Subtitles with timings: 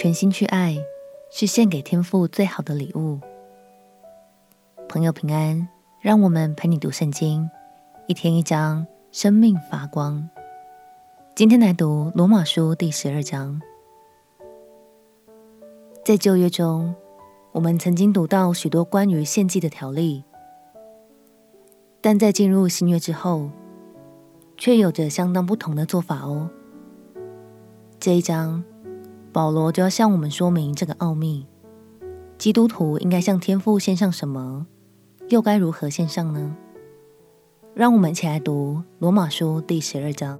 [0.00, 0.78] 全心去爱，
[1.28, 3.18] 是献给天父最好的礼物。
[4.88, 5.68] 朋友平安，
[6.00, 7.50] 让我们陪你读圣经，
[8.06, 10.30] 一天一章，生命发光。
[11.34, 13.60] 今天来读罗马书第十二章。
[16.04, 16.94] 在旧约中，
[17.50, 20.22] 我们曾经读到许多关于献祭的条例，
[22.00, 23.50] 但在进入新约之后，
[24.56, 26.48] 却有着相当不同的做法哦。
[27.98, 28.62] 这一章，
[29.32, 31.46] 保罗就要向我们说明这个奥秘：
[32.38, 34.66] 基督徒应该向天父献上什么，
[35.28, 36.56] 又该如何献上呢？
[37.74, 40.38] 让我们一起来读罗马书第十二章。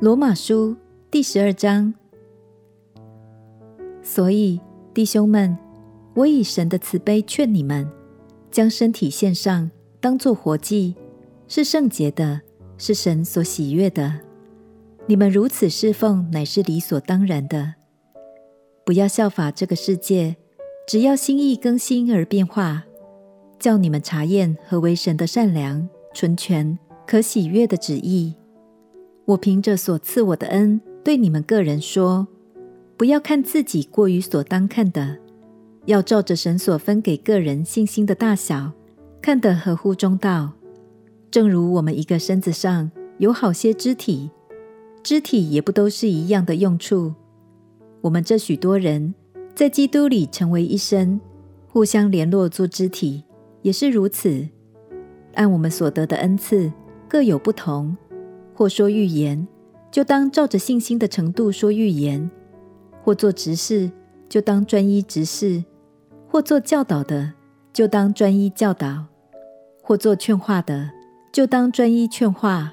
[0.00, 0.76] 罗马书
[1.10, 1.94] 第十二章。
[4.02, 4.60] 所以，
[4.92, 5.56] 弟兄们，
[6.14, 7.88] 我以神的慈悲劝你们，
[8.50, 9.70] 将身体献上。
[9.98, 10.94] 当作活祭，
[11.48, 12.42] 是圣洁的，
[12.76, 14.25] 是神所喜悦的。
[15.08, 17.74] 你们如此侍奉，乃是理所当然的。
[18.84, 20.36] 不要效法这个世界，
[20.88, 22.84] 只要心意更新而变化，
[23.60, 28.34] 叫你们查验何为神的善良、纯全、可喜悦的旨意。
[29.26, 32.26] 我凭着所赐我的恩，对你们个人说：
[32.96, 35.18] 不要看自己过于所当看的，
[35.84, 38.72] 要照着神所分给个人信心的大小。
[39.22, 40.52] 看得合乎中道，
[41.30, 44.30] 正如我们一个身子上有好些肢体，
[45.06, 47.14] 肢体也不都是一样的用处。
[48.00, 49.14] 我们这许多人
[49.54, 51.20] 在基督里成为一身，
[51.68, 53.22] 互相联络做肢体，
[53.62, 54.48] 也是如此。
[55.34, 56.72] 按我们所得的恩赐
[57.08, 57.96] 各有不同，
[58.52, 59.46] 或说预言，
[59.92, 62.28] 就当照着信心的程度说预言；
[63.04, 63.88] 或做执事，
[64.28, 65.62] 就当专一执事；
[66.26, 67.32] 或做教导的，
[67.72, 69.04] 就当专一教导。
[69.84, 70.90] 或做劝化的，
[71.32, 72.70] 就当专一劝化；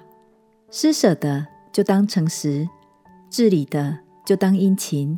[0.72, 2.68] 施舍的，就当诚实；
[3.32, 5.18] 治理的，就当殷勤；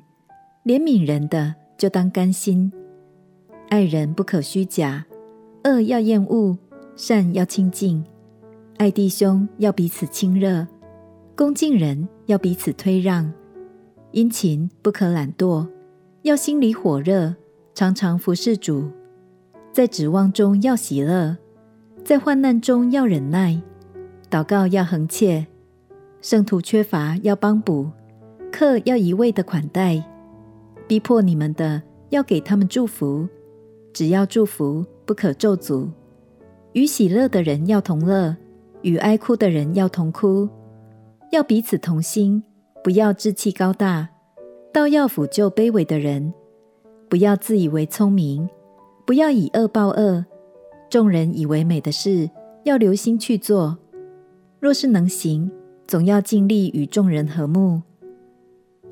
[0.64, 2.72] 怜悯人的，就当甘心；
[3.68, 5.06] 爱人不可虚假，
[5.66, 6.58] 恶要厌恶，
[6.96, 8.02] 善要亲近；
[8.78, 10.66] 爱弟兄要彼此亲热，
[11.36, 13.30] 恭敬人要彼此推让；
[14.12, 15.68] 殷勤不可懒惰，
[16.22, 17.36] 要心里火热，
[17.74, 18.90] 常常服侍主；
[19.74, 21.36] 在指望中要喜乐。
[22.06, 23.62] 在患难中要忍耐，
[24.30, 25.48] 祷告要恒切，
[26.26, 27.88] 圣徒缺乏要帮补，
[28.52, 30.04] 客要一味的款待，
[30.88, 33.30] 逼迫你们的要给他们祝福，
[33.94, 35.88] 只要祝福，不可咒诅。
[36.74, 38.36] 与喜乐的人要同乐，
[38.82, 40.50] 与哀哭的人要同哭，
[41.32, 42.42] 要彼此同心，
[42.84, 44.10] 不要志气高大，
[44.74, 46.34] 倒要俯就卑微的人，
[47.08, 48.50] 不要自以为聪明，
[49.06, 50.26] 不要以恶报恶。
[50.90, 52.28] 众人以为美的事，
[52.64, 53.78] 要留心去做；
[54.60, 55.52] 若是能行，
[55.88, 57.82] 总要尽力与众人和睦。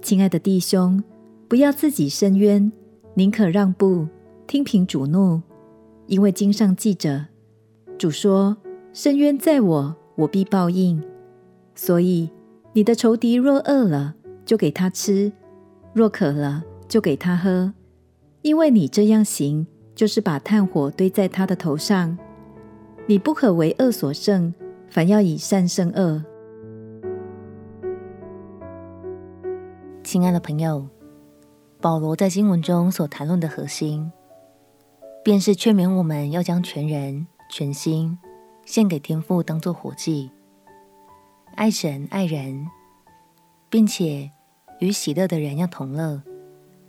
[0.01, 1.03] 亲爱的弟兄，
[1.47, 2.71] 不要自己伸冤，
[3.15, 4.07] 宁可让步，
[4.47, 5.41] 听凭主怒。
[6.07, 7.27] 因为经上记着，
[7.97, 8.57] 主说
[8.93, 11.01] ：“伸冤在我，我必报应。”
[11.75, 12.29] 所以，
[12.73, 14.15] 你的仇敌若饿了，
[14.45, 15.31] 就给他吃；
[15.93, 17.73] 若渴了，就给他喝。
[18.41, 19.67] 因为你这样行。
[19.95, 22.17] 就是把炭火堆在他的头上。
[23.05, 24.51] 你不可为恶所胜，
[24.89, 26.25] 反要以善胜恶。
[30.03, 30.85] 亲爱的朋友，
[31.79, 34.11] 保罗在经文中所谈论的核心，
[35.23, 38.19] 便是劝勉我们要将全人、全心
[38.65, 40.29] 献给天父，当作活祭，
[41.55, 42.67] 爱神爱人，
[43.69, 44.29] 并且
[44.79, 46.21] 与喜乐的人要同乐，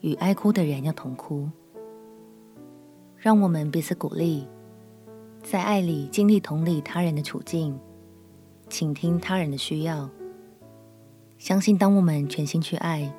[0.01, 1.49] 与哀哭的人要同哭。
[3.17, 4.49] 让我们彼此鼓励，
[5.41, 7.79] 在爱里尽力同理他人的处境，
[8.69, 10.11] 倾听他人的需要。
[11.44, 13.12] 相信当我们全心去爱，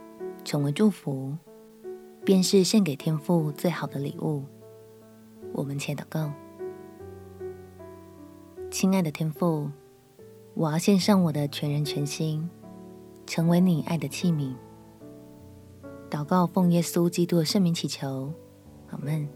[0.44, 1.38] 成为祝福，
[2.24, 4.44] 便是献给天父最好的礼物。
[5.54, 6.34] 我们且祷告：
[8.72, 9.70] 亲爱的天父，
[10.56, 12.50] 我要献上我的全人全心，
[13.28, 14.56] 成为你爱的器皿。
[16.10, 18.34] 祷告奉耶稣基督的圣名祈求，
[18.90, 19.30] 阿门。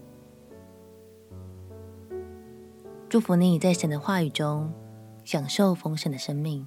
[3.08, 4.72] 祝福你在神的话语中
[5.22, 6.66] 享受丰盛的生命。